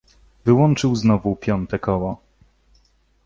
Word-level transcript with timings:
Wyłączył 0.45 0.95
znowu 0.95 1.35
piąte 1.35 1.79
koło. 1.79 2.17